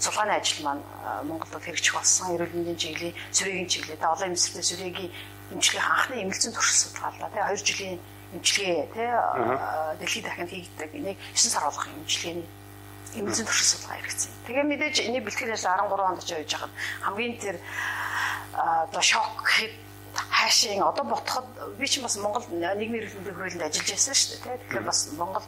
[0.01, 0.85] сулгааны ажил маань
[1.29, 5.13] Монголд хэрэгжих болсон эрүүл мэндийн чиглэлийн сүрээгийн чиглэлд олон эмсэлтэй сүрээгийн
[5.53, 7.97] эмчилгээ анхны эмгэлзэн турш судалгаалаа тий 2 жилийн
[8.33, 9.09] эмчилгээ тий
[10.01, 12.49] дэлхийд дахинд хийгддэг энийг 9 сар болгох эмчилгээний
[13.19, 14.31] эмгэлзэн турш судалгаа хэрэгцсэн.
[14.47, 17.57] Тэгээ мэдээж энийг бэлтгэрээс 13 онд ч явж хахад хамгийн тэр
[18.55, 19.75] одоо шок хэд
[20.15, 21.47] хаашийн одоо ботход
[21.79, 24.59] би ч бас Монгол нийгмийн эрхлэлтийн хөрөлөнд ажиллаж байсан шүү дээ.
[24.59, 25.45] Тэгэхээр бас Монгол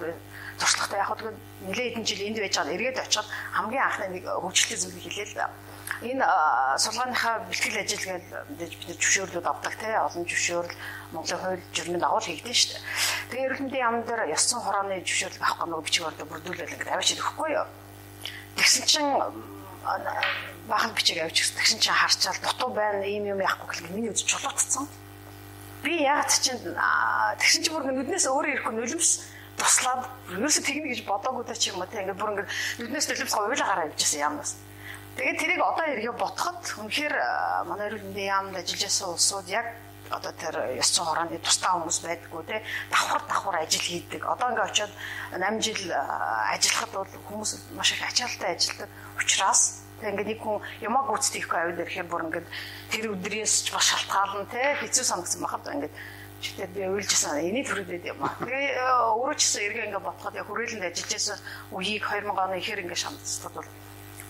[0.59, 1.35] туршлагатай яг хөө
[1.67, 5.39] нэлээд хэдэн жил энд байж байгаа эргээд очиход хамгийн анхны нэг хөгжлийн зүйлийг хэлээ л
[5.39, 5.47] да.
[6.03, 6.25] Энэ
[6.83, 10.77] сулгааныхаа бэлтгэл ажил гэж мэдээж бид зөвшөөрлөд авдаг те олон зөвшөөрөл
[11.13, 12.83] Монголын хууль журмын дагуу хийгдэн шүү дээ.
[13.33, 17.51] Тэгээ мэндийн яамн дээр ёсцон хорооны зөвшөөрлөг авах гэнэ бичиг баримтаа бүрдүүлэл ингээд авчиж өгөхгүй
[17.57, 17.69] юу.
[18.61, 19.09] Тэгсэн чинь
[20.69, 21.49] баахан бичиг авчих.
[21.57, 24.85] Тэгсэн чинь харчаал дутуу байна, ийм юм яахгүй гэх миний үз чулуутцсан.
[25.81, 26.61] Би яагаад чинь
[27.41, 29.11] тэгсэн чинь бүр нүднээс өөрөө ирэхгүй нулимс
[29.57, 30.03] туслаад
[30.37, 32.53] ерөөсө тэгнэ гэж бодоогүй та чи юм уу те ингээд бүр ингээд
[32.85, 34.61] нүднээс нулимс уйлаа гараа явжсэн яамнаас.
[35.17, 37.15] Тэгээд тэрийг одоо эргээ ботход үнэхээр
[37.65, 39.67] манай эрүүл мэндийн яамд ажиллаж байсан улсууд яг
[40.13, 44.23] одоо тэр ёс зүйн хорооны тусдаа хүмүүс байдгүй те давхар давхар ажил хийдэг.
[44.29, 44.93] Одоо ингээ очиод
[45.33, 45.83] 8 жил
[46.53, 52.11] ажиллахад бол хүмүүс маш их ачаалттай ажилладаг учраас Ингээ нэг хүн ямаа гүйцэтгэхгүй авид ирэхээр
[52.11, 52.49] бүр ингээд
[52.91, 55.95] тэр өдрөөс ч бас шалтгаална те хэцүү санагдсан байхад ингээд
[56.43, 58.35] чигтээ би уйлжсэн энийг төрөдөд юм аа.
[58.43, 61.39] Тэгээ өөрөө ч гэсэн эргээ ингээ ботход яг хүрээлэнд ажиллаж байсан
[61.71, 63.69] үеийг 2000 оны ихэр ингээ шамдцдаг бол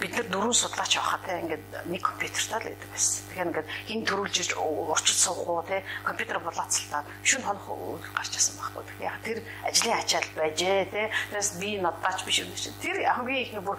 [0.02, 3.22] бид нар дөрөв судлаач авахаа те ингээд нэг компьютертай л байдаг байсан.
[3.30, 7.66] Тэгэхээр ингээд хин төрүүлж ирж урчил суух уу те компьютер болооцолтаад шүн хонох
[8.10, 8.82] гарч ирсэн байхгүй.
[8.82, 11.02] Тэгэхээр яг тэр ажлын ачаал байжээ те.
[11.30, 12.74] Тэрээс би надаач биш юм шиг.
[12.82, 13.78] Тэр хамгийн их бүр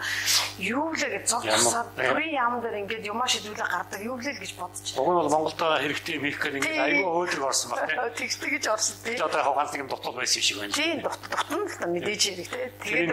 [0.63, 4.87] юу лээ гэж тусаад бүрийн яам дээр ингээд юмаа шийдвүлээ гардаг юу лээ гэж бодож.
[4.95, 7.99] Уг нь бол Монголд хэрэгтэй мэх гэдэг ингээд аюу хөөдрөг орсон баг те.
[8.23, 9.19] Тэгс тэгж орсон те.
[9.19, 10.71] Одоо яг нэг юм дутуу байсан юм шиг байна.
[10.71, 12.61] Тийм дутуу л та мэдээж хэрэг те.
[12.79, 13.11] Тэгээд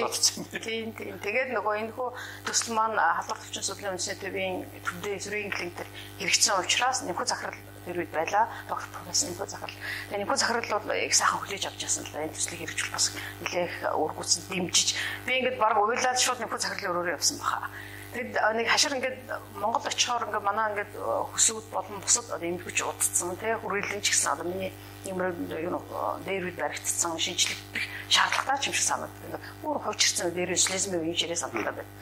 [0.00, 0.44] бодсон.
[0.64, 1.14] Тийм тийм.
[1.20, 2.10] Тэгээд нөгөө энэ хөө
[2.46, 4.54] төсөл маань халдвар төвчин судлалын үндэсний төвийн
[4.86, 5.82] төвдөө эсрэг клиникт
[6.22, 7.58] хэрэгжсэн учраас нэмхүү захирал
[7.88, 8.48] тэр үед байла.
[8.68, 9.78] Доктор профессор нэмхүү захирал.
[10.08, 12.24] Тэгээд нэмхүү захирал бол их сайхан хүлээж авч яасан л да.
[12.24, 13.06] Энэ төслийг хэрэгжүүл бас
[13.42, 14.88] нэлээх үргүүцэн дэмжиж
[15.24, 17.68] би ингээд баг уйлаад шууд нэмхүү захирлын өрөөрөө явсан баха.
[18.08, 19.18] Тэгэд нэг хашир ингээд
[19.60, 24.48] Монгол очихоор ингээд манай ингээд хөсөөд болон бусад эмгэгч удцсан тий хүрээлэн ч гэсэн одоо
[24.48, 24.72] миний
[25.04, 25.82] юмруу юу
[26.24, 27.60] дээр үед баригдсан шинжлэх
[28.08, 29.40] шаардлагатай ч юм шиг санагддаг.
[29.60, 31.92] Өөр хувьчирсан дээр слизмын үеийн ширээ санагдаад байна.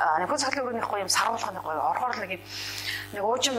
[0.00, 2.42] А нэг цахилын өрөөнийх гоё юм саруулганы гоё орхоор нэг юм
[3.12, 3.56] нэг уужим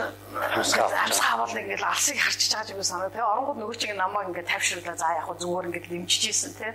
[0.58, 3.30] амсгаа бол нэг л алсыг харчиж байгаа юм санагдав.
[3.30, 6.74] Оронгууд нөгөө чинь намайг ингээд тайвшруулаа за яг зүгээр ингээд дэмжижсэн тий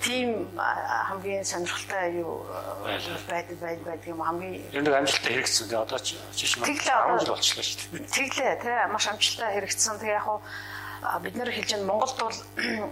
[0.00, 2.46] тийм хамгийн сонирхолтой юу
[3.28, 5.68] байдаг байдаг байдаг юм хамгийн ер нь амжилттай хэрэгцсэн.
[5.68, 8.08] Тэгээ одоо ч жишээ нь 10 жил болчихлоо шүү дээ.
[8.08, 10.00] Тэглээ тий маш амжилттай хэрэгцсэн.
[10.00, 10.40] Тэгээ яг хуу
[11.20, 12.38] бид нэр хэлж байгаа Монголд бол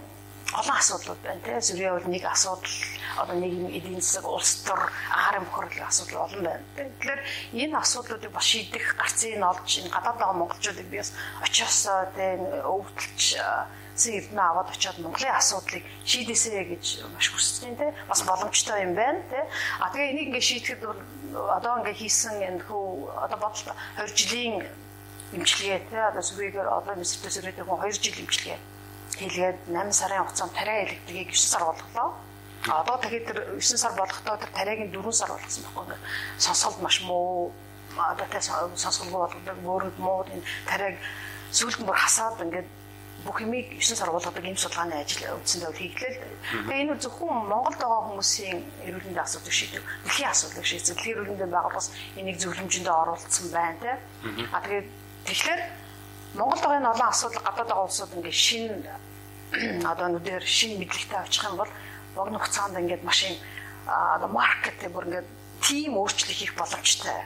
[0.59, 2.75] олон асуудлууд байна тий зүрийн бол нэг асуудал
[3.17, 4.81] одоо нэг эдийн засаг улс төр
[5.13, 6.63] агаар мөхөрлөгийн асуудал олон байна.
[6.77, 7.21] Тэгэхээр
[7.57, 12.33] энэ асуудлуудыг бас шийдэх гарцыг олж энэ гадаад байгаа монголчуудыг би бас очиосоо тий
[12.65, 13.25] өвдөлж
[14.07, 17.87] эрдэнэ аваад очиод Монголын асуудлыг шийдэсэй гэж маш хүсэж байна те.
[18.07, 19.39] Бас боломжтой юм байна те.
[19.83, 20.81] А тэгээ энийг ингээ шийдэхэд
[21.35, 24.55] одоо ингээ хийсэн энэ хөө одоо бодол 20 жилийн
[25.35, 25.97] имчилгээ те.
[25.99, 28.59] Одоо сүрийгээр одоо мессертэй сүрээтэй хүн 2 жил имчилгээ
[29.19, 32.09] хийлгээд 8 сарын хугацаанд тариа электрикийг 9 сар болголоо.
[32.67, 36.03] А одоо тэгээд тэр 9 сар болгохдоо тэр тариагийн 4 сар болгосон байхгүй ингээд
[36.37, 37.51] сонсголт маш муу.
[37.95, 40.23] Одоо тэ сонсголгүй болгодог мөрөнд муу.
[40.27, 40.95] Энэ тариаг
[41.51, 42.69] сүүлд нь бүр хасаад ингээд
[43.25, 46.13] бүх юмыг 9 сар болгодог ийм судалгааны ажил үндсэндээ хийглээ.
[46.67, 49.83] Тэгээ энэ зөвхөн Монголд байгаа хүмүүсийн эрүүл мэндийн асуудлыг шийдэв.
[50.07, 50.95] Дэлхийн асуудлыг шийдсэн.
[50.95, 53.91] Дэлхийн эрүүл мэндийн байгууллагаас энийг зөвлөмжөндөө оруулсан байна те.
[54.55, 54.87] А тэгээд
[55.29, 55.61] Тэгэхээр
[56.33, 58.73] Монголд байгаа энэ олон асуудал гадаад байгаа улсууд ингээд шин
[59.91, 61.71] одоо нүдээр шин мэдлэгтэй очих юм бол
[62.15, 63.33] богино хугацаанд ингээд машин
[63.85, 65.29] одоо маркет бүр ингээд
[65.61, 67.19] тийм өөрчлөлт хийх боломжтой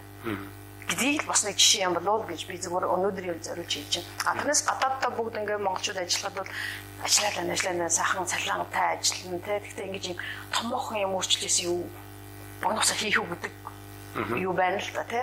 [0.94, 4.30] гэдгийг бас нэг жишээ юм болов уу гэж би зүгээр өнөөдөр юм зориулж хийж байна.
[4.30, 6.52] А тэрнээс гадааддаа бүгд ингээд монголчууд ажиллахад бол
[7.02, 9.54] ажиллаад ажиллаад сайхан цалинтай ажиллана те.
[9.58, 10.18] Гэхдээ ингэж юм
[10.54, 11.82] томоохон юм өөрчлөлтөөс юу
[12.62, 13.54] хугацаа хийх үү гэдэг
[14.38, 15.22] юу байна л да те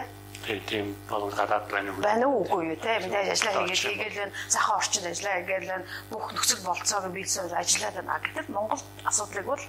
[0.66, 2.02] тийм болон гадаад байна уу?
[2.02, 6.62] Байна уу үгүй юу те мэдээж ажиллаа хийгээд хийгээл сайхан орчинд ажиллаа хийгээл бүх нөхцөл
[6.66, 8.18] болцоог биелсэн ажиллаад байна.
[8.24, 9.62] Гэтэл Монгол асуудлыг бол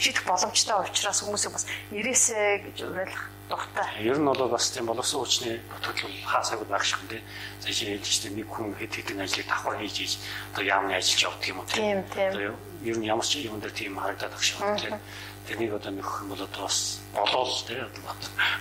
[0.00, 3.84] шийдэх боломжтой учраас хүмүүсийг бас ирээсэ гэж уриалах дуртай.
[4.00, 7.20] Ер нь бол бас тийм боловсон хүчний нутагт хаасаагүй байх шиг тийм.
[7.60, 10.12] За шинэ хэлжтэй нэг хүн хэд хэдэн ажлыг давхар хийж хийж
[10.54, 11.82] одоо яамны ажиллаж явдаг юм уу тийм.
[11.84, 12.56] Тийм тийм.
[12.80, 15.00] Ер нь ямар ч юм дээр тийм харагдаад ах шиг байна.
[15.44, 16.78] Тэрнийг одоо нөхөх юм бол одоо бас
[17.12, 17.82] болол тий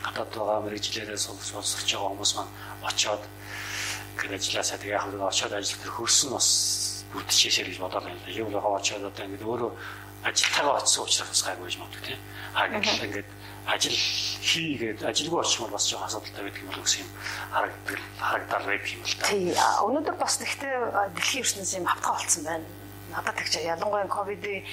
[0.03, 3.23] гадаад байгаа мэрэгчлэрээ сонсож байгаа хүмүүс маань очоод
[4.17, 6.49] гэр ажилласаа тэгээ яг л очоод ажил төр хөрсөн бас
[7.13, 8.19] бүрдчихээсэй гэж бодоод байна.
[8.27, 9.71] Яг л очоод одоо ингэ өөрөө
[10.23, 12.17] ажилтайгаа очсон учраас гайгүй гэж боддог тий.
[12.53, 13.29] А гэтэл ингээд
[13.69, 13.99] ажил
[14.41, 17.09] хийгээд ажилгүй очих бол бас жоохон асуудалтай байдаг юм гэсэн юм
[17.53, 19.27] харагддаг харагдал байдаг юм л та.
[19.29, 19.53] Тий.
[19.85, 20.75] Өнөөдөр бас тэгтээ
[21.15, 22.67] дэлхийн ертөнцийн юм хавтгаа болцсон байна.
[23.13, 24.63] Надад тэгж ялангуяа ковидын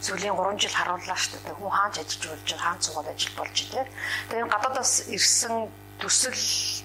[0.00, 1.58] сүүлийн 3 жил харууллаа шүү дээ.
[1.58, 3.90] Хүн хаанч ажиллаж болж байгаа, хаан цугаад ажил болж байна.
[4.28, 5.54] Тэгээ энэ гадаадаас ирсэн
[6.00, 6.42] төсөл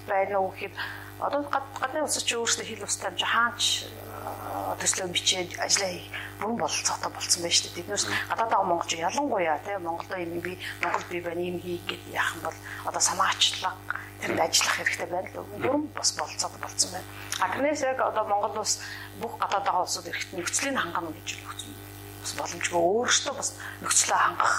[0.08, 0.76] байна уу гэхэд
[1.21, 3.63] одоо гадны улсч өөрсдөө хил амж хаанч
[4.82, 5.93] төслөө бичээд ажиллаа
[6.41, 7.77] бүрэн бололцоотой болцсон байна шүү дээ.
[7.86, 12.04] Тэднээс гадаад байгаа монголч ялангуяа тийм Монголдо юм би Монгол би байна юм хий гэд
[12.10, 12.58] яах юм бол
[12.89, 13.77] одоо самаачлаг
[14.21, 17.08] тэнд ажиллах хэрэгтэй байна л бүрэн бас бололцоотой болцсон байна.
[17.39, 18.82] А тэрнээс яг одоо Монгол улс
[19.21, 21.73] бүх гадаад байгаа улсууд эрэхт нөхцөлийн хангана гэж өгсөн
[22.21, 23.49] бас боломжгүй өөрөөсөө бас
[23.82, 24.56] нөхцөлөө хангах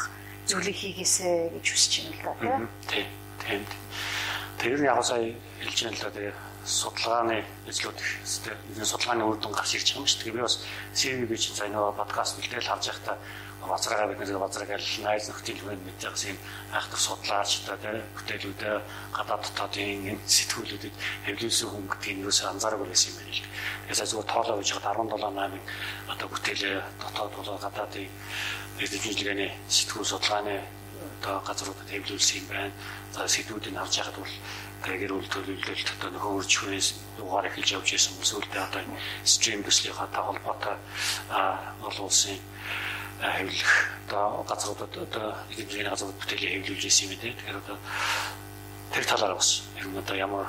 [0.46, 2.32] зүйлийг хийгээсэ гэж хүсэж байна л да
[2.90, 3.06] тийм.
[3.42, 3.62] Тийм.
[4.58, 9.38] Тэр нь яг сая хэлж байна л да тэгээ судалгааны ажлууд ихтэй энэ судалгааны үр
[9.38, 10.20] дүн гарч ирж байгаа юм шүү.
[10.22, 10.56] Тэгээ би бас
[10.94, 13.16] CV би чинь сая нөгөө подкаст бэлдээл харж байхдаа
[13.68, 16.38] базраагаа бид нэр базрааг аль найз нөхдийн түмэнд мэдээс юм
[16.74, 18.76] айхтар судлаач та тийм бүтээлүүдээ
[19.14, 20.94] гадаад дотоодын сэтгүүлүүдэд
[21.26, 23.46] хэвлүүлсэн хүн гэдгийг юусаа анзаараагүй байсан юм байна л.
[23.86, 28.10] Тэгээс зүгээр тоолоо гэж хад 17 8 одоо бүтээлээ дотоод болоо гадаадын
[28.82, 30.56] эдгэжлэгээний сэтгүүл судалгааны
[31.22, 32.72] одоо газруудад хэвлүүлсэн юм байна.
[33.14, 34.34] За сэтгүүдийг харж байхад бол
[34.82, 36.88] гэр бүл төлөвлөлт одоо нөхөр үржихээс
[37.22, 38.82] угаар эхэлж явж байсан хүмүүс үлдээ одоо
[39.24, 40.76] стрим төслийнхаа холбоотой
[41.86, 42.38] олон улсын
[43.22, 43.72] хэвлэх
[44.08, 47.32] одоо газруудад одоо эдгээр газрууд бүтээлийг хэвлүүлж ирсэн юм тий.
[47.32, 47.76] Тэгэхээр одоо
[48.90, 50.46] тэр талаар бас ер нь одоо ямар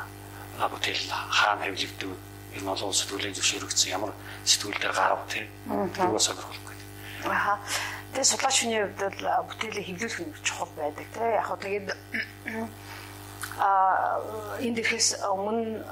[0.58, 2.12] бүтээл хаана хэвлэгдэв
[2.58, 4.12] нь олон улсад хүлээн зөвшөөрөгдсөн ямар
[4.46, 5.46] сэтгүүл дээр гарав тий.
[5.94, 6.78] Тэр бас сонирхолтой.
[7.30, 7.62] Аха.
[8.14, 11.30] Тэгээ судлаач хүний хувьд бол бүтээлийг хэвлүүлэх нь чухал байдаг тий.
[11.34, 11.88] Яг хөө тэгээд
[13.60, 14.18] а
[14.58, 15.86] энэ дэхээс өмнө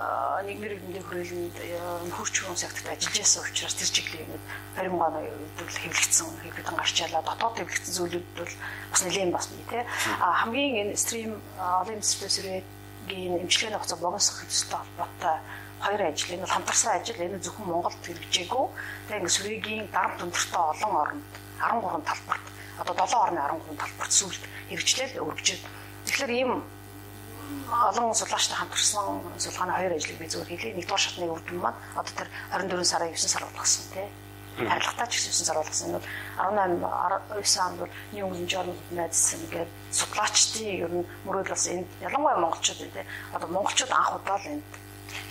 [0.46, 1.56] нийгмийн иргэдийн хүрээлэнд
[2.18, 4.42] хөрч хүн секторт ажиллаж байсан учраас тэр чиглэлийн
[4.74, 8.54] баримгааны үед хэвлэгдсэн хэвлэгдэн гарч ялаа дотоод хэвлэгдсэн зүйлүүд бол
[8.90, 9.84] бас нэлээд бас бий
[10.18, 15.38] а хамгийн энэ стрим олон стрессрэгийн эмчилгээний хугацаа богиносох хэвчтэй холбоотой
[15.82, 16.34] хоёр ажил.
[16.34, 18.66] Энэ бол хамтарсан ажил энэ зөвхөн Монголд хэрэгжээгүй.
[19.06, 21.26] Тэгээ ингээ сүрэгийн дарамт өндөртэй олон оронд
[21.62, 22.46] 13 талбарт
[22.82, 25.64] одоо 7 орны 13 талбарт сүүлд хэрэгжлэл өргөжөөд
[26.06, 26.52] тэгэхээр ийм
[27.72, 30.76] олон судлаачтай хамтарсан судалгааны хоёр ажлыг би зөвхөн хэлье.
[30.76, 34.08] Нэгдүгээр шатны үр дүн маань одоо тэр 24 сарын 9 сар болгосон тий.
[34.60, 35.88] Харилцагтай ч 9 сар болгосон.
[35.88, 36.00] Энэ
[36.84, 36.92] бол
[37.32, 41.88] 18 9 онд бол England Journal of Medicine гэдэг судлаачдын ер нь мөрөөдөл бас энэ
[42.04, 43.06] ялангуяа монголчууд тий.
[43.34, 44.68] Одоо монголчууд анх удаа л энд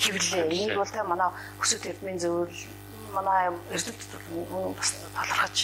[0.01, 0.49] хэвлээ.
[0.49, 1.31] Энийг бол тий манай
[1.61, 2.61] өсвөд эрдмийн зөвлөл
[3.13, 5.57] манай эрдэмтдүүд бас талархаж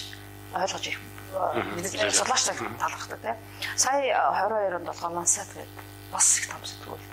[0.54, 0.98] ойлгож их
[2.12, 3.34] судлаачтай талархдаг тий.
[3.76, 4.00] Сая
[4.44, 7.06] 22 онд болохоор Lancet гэдэг бас их том сэтгүүл.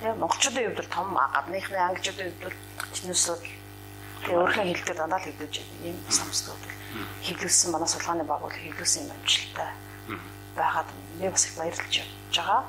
[0.00, 2.56] Тэгээ монголчуудын хувьд бол том гадныхны англичуудын хувьд бол
[2.94, 3.42] чинээсүүд
[4.24, 6.78] тэгээ өөрхөн хэлдэг дандаа л хэлдэж ийм том сэтгүүл.
[7.24, 9.70] Хэвлүүлсэн манай судалгааны байгуул хэвлүүлсэн юм амжилттай
[10.56, 10.86] байгаад
[11.18, 12.02] би бас их баярлж
[12.34, 12.64] байгаа.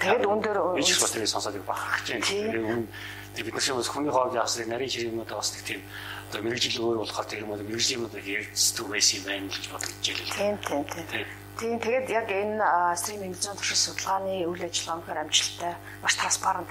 [0.00, 2.86] Тэгээд үүн дээр би ч бас тэгээ сонсоод бахархаж байна.
[3.34, 5.82] Тэгээ бид нар шиг бас хүний хоол яасыг нарийн ширээ юм уу бас тийм
[6.30, 9.64] одоо мэрэгжил өөр болохоор тэр юм уу мэрэгжлийн юм уу ярьцдаг байсан юм байна гэж
[9.68, 10.36] бодож байлаа.
[10.38, 11.26] Тийм тийм тийм.
[11.58, 12.62] Тийм тэгээд яг энэ
[12.94, 16.70] стриминг зүүн туршил судалгааны үйл ажиллагаа өнөхөр амжилттай маш транспарант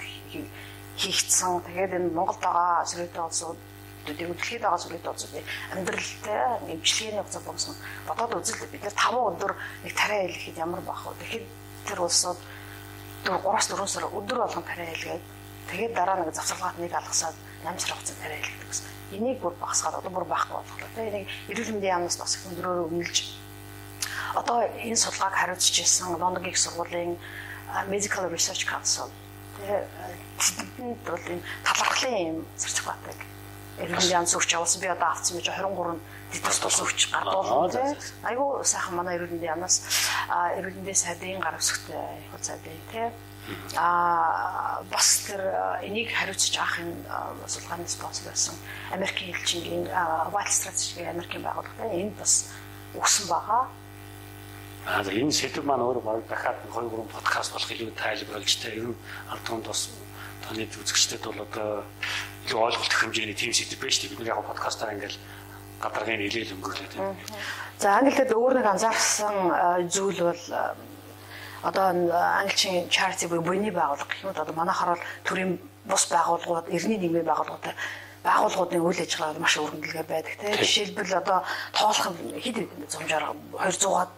[0.96, 1.60] хийгдсэн.
[1.68, 3.60] Тэгээд энэ Монголд байгаа сүрэтэ улсууд
[4.08, 5.44] дэлхийд байгаа сүрэтэ улсуудын
[5.76, 7.76] амьдралтай эмчилгээний хугацаа богсон
[8.08, 9.52] бодоод үзэл бид нэр 5 өдөр
[9.84, 11.20] нэг тариа хэлэхэд ямар байх вэ?
[11.20, 11.46] Тэгэхэд
[11.84, 12.40] тэр улсууд
[13.28, 15.24] 3-4 сар өдөр болгон тариа хэлгээд
[15.68, 18.88] тэгээд дараа нэг завсарлагат нэг алгасаад 8 сар хугацаанд тариа хэлдэг гэсэн.
[19.20, 20.88] Энийг бүр багасгаад одоо бүр байхгүй боллоо.
[20.96, 23.47] Тэгээд энийг эрүүл мэндийн яамнаас бас өндөрөөр өмнөлж
[24.34, 27.18] одоо энэ судалгааг хариуцж ирсэн Лондонгийн их сургуулийн
[27.88, 29.08] Medical Research Council
[29.58, 33.18] тэдэнд бол энэ талархлын юм сертификатыг
[33.78, 34.80] эрүүл янз бүрч явуулсан.
[34.82, 35.98] Би одоо авсан байж 23
[36.32, 37.94] дэдс тус өвч гардуулсан.
[38.26, 39.76] Айгу сайхан манай эрүүл мэндийн яамнаас
[40.58, 41.94] эрүүл мэндийн сайдын гар үсгтэй
[42.26, 43.08] их сайдын тий.
[43.76, 45.40] А бас тэр
[45.82, 46.94] энийг хариуцж авах энэ
[47.46, 48.54] судалгааны спонсор байсан
[48.92, 49.84] Америкийн элчингийн
[50.34, 52.50] White Strategy Америкийн байгууллага энд бас
[52.94, 53.70] өгсөн байгаа.
[54.88, 58.88] Аа энэ сэдв маань өөрөө баг дахиад 2 3 подкаст болох илүү тайлбарлаж та ер
[58.88, 58.96] нь
[59.28, 59.92] ард тунд бас
[60.40, 61.84] таны үзэгчдэд бол одоо
[62.48, 64.16] илүү ойлголт хэмжээний тим сэдв байж тээ.
[64.16, 65.20] Бид нар яг подкастаар ингээл
[65.84, 67.20] гадаргын нэлээл өнгөрлөд байна.
[67.76, 69.36] За англиэд өөр нэг анзаарсан
[69.92, 70.44] зүйл бол
[71.68, 71.84] одоо
[72.40, 77.28] англичийн charity буюу буйны байгууллага гэх юм одоо манайхаар бол төрийн бус байгууллагууд, эртний нийгмийн
[77.28, 77.76] байгууллагууд
[78.24, 81.38] байгууллагуудын үйл ажиллагаа маш өргөндлөгээр байдаг тийм жишээлбэл одоо
[81.76, 84.10] тоолох хэд хэдэн зумжаар 200-аад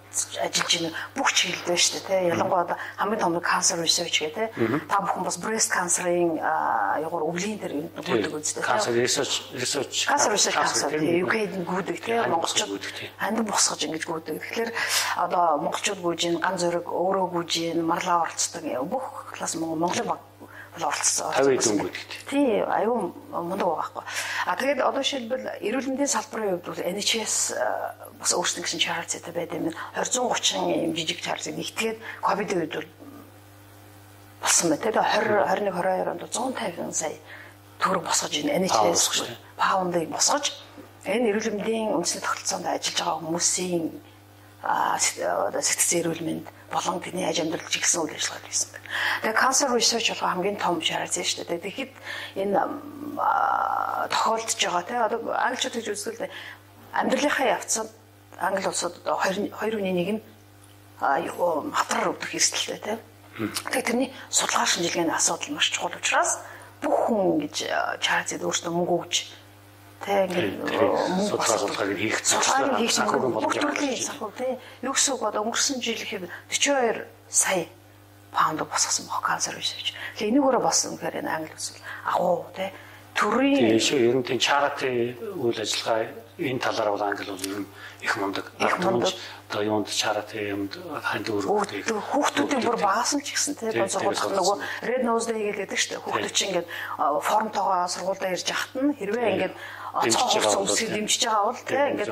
[0.45, 4.81] ажиллаж байна бүх чиглэлд байна шүү дээ ялангуяа одоо хамгийн том cancer research гэдэг тийм
[4.91, 6.39] та бүхэн бас breast cancer-ын
[7.07, 12.85] ягуур өвлийн дээр гүйдэг үстэй cancer research research cancer research council UK-д гүйдэг тийм монголчууд
[13.19, 14.37] ханд босгож ингэж гүйдэг.
[14.41, 14.71] Тэгэхээр
[15.25, 20.30] одоо монголчууд гүйж ин ган зөрөг өөрөө гүйж ин марлаа орцдог бүх класс Монголын баг
[20.77, 21.33] оролцсон.
[21.35, 21.97] 50 дөнгөд.
[22.31, 24.05] Тий, аюу мундаг байхгүй.
[24.47, 27.35] А тэгээд одоо шилбэл эрүүл мэндийн салбарын хувьд бол NHS
[28.21, 29.75] бас өөрсдөө гэсэн charity-тай байд юм.
[29.99, 32.89] 20 30 юм жижиг charity нэгтгээд ковидын үед бол
[34.41, 34.83] болсон байна.
[34.85, 37.19] Тэгээд 20 21 22 онд 150 сая
[37.81, 39.25] төгрөг босгож ийн NHS
[39.57, 40.53] паундыг босгож
[41.05, 43.85] энэ эрүүл мэндийн үндэсний тогтолцоонд ажиллаж байгаа хүмүүсийн
[44.61, 48.89] сэтгцэн эрүүл мэнд болон тэний аж амьдрал чигсэн үйл ажиллагаа хийсэн байна.
[49.23, 51.65] Тэгээ cancer research болох хамгийн том шаарсан шүү дээ.
[51.67, 51.93] Тэгэхэд
[52.39, 52.59] энэ
[54.11, 56.31] тохиолдож байгаа те одоо англичууд гэж үзвэл
[56.95, 57.89] амьдралынхаа явцад
[58.39, 60.23] англи улсууд 2.1 нь
[61.01, 62.99] хавраар өвдөх эрсдэлтэй те.
[63.39, 66.39] Тэгээ тэрний судалгаа шинжилгээний асуудал маш чухал учраас
[66.83, 67.57] бүх хүн гэж
[68.05, 69.17] чарцэд өөрсдөө мөнгө өгч
[70.01, 70.57] Тэ ингээд
[71.29, 74.53] судалгаа судалгааг хийх хийх санхүүгийн бодлогын санхүү тий.
[74.81, 77.69] Юу гэсэн үг одоо өнгөрсөн жил ихэд 42 сая
[78.33, 79.93] паунд босгосон бох канцер research.
[80.17, 81.77] Тэгээ энийгээрээ болсон гэхээр энэ англи улс
[82.09, 82.71] агуу тий
[83.21, 84.89] төрийн тийм шүү ер нь тийм чарати
[85.37, 86.09] үйл ажиллагаа
[86.41, 87.69] энэ талаараа бол англи бол ер нь
[88.01, 88.47] их мундаг.
[88.81, 89.13] Мундаг.
[89.51, 90.73] Одоо юунд чарати юмд
[91.05, 91.85] ханд өргөдөг.
[91.91, 94.57] Хүүхдүүдийн бүр багасан ч гэсэн тийм сургуулах нөгөө
[94.89, 96.05] red nose day гэдэг шүү дээ.
[96.07, 99.55] Хүүхдүүд чинь ингээд формтойгоо сургуультай ирж яхад нь хэрвээ ингээд
[99.91, 102.11] цоохол өмсөд дэмжиж байгаа бол тийм ингээд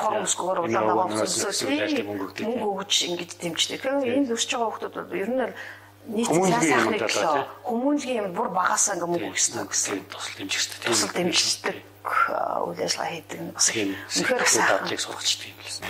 [0.00, 1.70] форм өсгөөр улаанаа өмсөсөө
[2.10, 3.80] мөнгө өгч ингээд дэмждэг.
[3.80, 5.42] Тэгэхээр энэ өсөж байгаа хүүхдүүд ер нь
[6.10, 7.06] нийт сайхан нэг
[7.62, 9.98] хүмүүнлэгийн юм бүр багасаа ингээд мөнгө өгсөн гэсэн.
[10.10, 10.88] Тусал дэмжих хэрэгтэй.
[10.90, 14.88] Тусал дэмждэг үйл ажиллагаа хийдэг нь бас үнэхээр сайхан.
[14.88, 15.84] сургалждаг юм лсэн.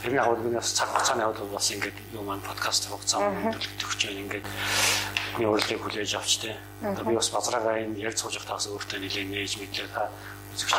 [0.00, 4.00] Тэр нь яг нь бас цаг хугацааны хувьд бас ингээд юу маань подкаст хугацаа төлөвлөж
[4.06, 4.46] байна ингээд
[5.28, 6.56] бидний урилгыг хүлээж авч тээ.
[6.82, 10.08] Одоо би бас базраагаа энэ яг цууж таас өөртөө нэлээд нээж мэдлээ та
[10.56, 10.74] үзэгч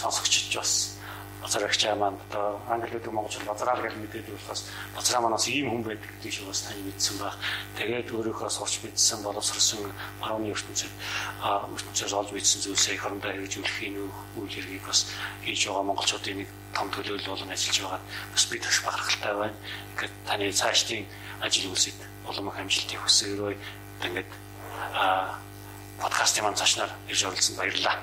[0.00, 1.00] сонсогчд бас
[1.42, 6.10] базраагч маань одоо англи хэлдэг монголчууд базраар гэж мэдээд болохоос базраа манаас ийм хүн байдаг
[6.20, 7.34] гэдэг шиг бас тань мэдсэн баг.
[7.76, 10.92] Тэгээд өөрийнхөө сурч мэдсэн боловсрсон барууны ертөнцид
[11.40, 13.96] ертөнцөөс олж мэдсэн зүйлсээ их орондоо хэрэгжүүлэхийн
[14.36, 15.08] үйл хэргийг бас
[15.40, 18.00] хийж байгаа монголчуудын нэг том төлөөлөл болон ажиллаж байгаа
[18.32, 19.56] бас бид их бахархалтай байна.
[19.96, 21.04] Ингээд таны цаашдын
[21.40, 23.52] ажил үйлсэд улам их амжилтыг хүсээрөө
[24.04, 24.30] ингээд
[24.94, 25.34] а
[26.00, 27.96] подкастын маань цаашнаар ирж оролцсон баярлалаа.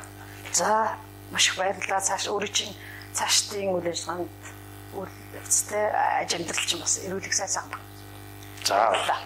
[0.54, 0.98] За
[1.32, 2.02] маш их баярлалаа.
[2.02, 2.76] Цааш өөрөө чинь
[3.14, 4.30] цаашдын үйл ажиллагаанд
[4.94, 5.86] үйл явцтай
[6.22, 7.82] аж амьдрал чинь бас эрүүлэх сайн санаа.
[8.64, 8.76] За.
[8.78, 9.22] Баярлалаа.